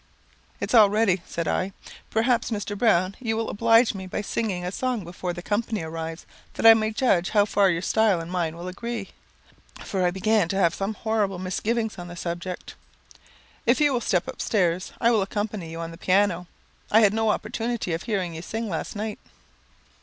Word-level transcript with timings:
"It's 0.59 0.73
all 0.73 0.89
ready," 0.89 1.21
said 1.27 1.47
I. 1.47 1.73
"Perhaps, 2.09 2.49
Mr. 2.49 2.75
Browne, 2.75 3.15
you 3.19 3.37
will 3.37 3.51
oblige 3.51 3.93
me 3.93 4.07
by 4.07 4.21
singing 4.21 4.65
a 4.65 4.71
song 4.71 5.03
before 5.03 5.31
the 5.31 5.43
company 5.43 5.83
arrives, 5.83 6.25
that 6.55 6.65
I 6.65 6.73
may 6.73 6.89
judge 6.89 7.29
how 7.29 7.45
far 7.45 7.69
your 7.69 7.83
style 7.83 8.19
and 8.19 8.31
mine 8.31 8.57
will 8.57 8.67
agree;" 8.67 9.09
for 9.85 10.03
I 10.03 10.09
began 10.09 10.47
to 10.47 10.55
have 10.57 10.73
some 10.73 10.95
horrible 10.95 11.37
misgivings 11.37 11.99
on 11.99 12.07
the 12.07 12.15
subject. 12.15 12.73
"If 13.67 13.79
you 13.79 13.93
will 13.93 14.01
step 14.01 14.27
upstairs, 14.27 14.91
I 14.99 15.11
will 15.11 15.21
accompany 15.21 15.69
you 15.69 15.79
on 15.79 15.91
the 15.91 15.99
piano. 15.99 16.47
I 16.89 17.01
had 17.01 17.13
no 17.13 17.29
opportunity 17.29 17.93
of 17.93 18.01
hearing 18.01 18.33
you 18.33 18.41
sing 18.41 18.69
last 18.69 18.95
night." 18.95 19.19